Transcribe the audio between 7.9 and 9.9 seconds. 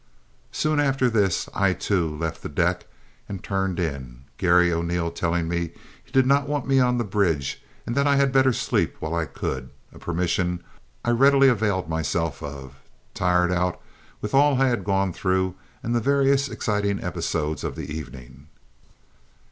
that I had better sleep while I could,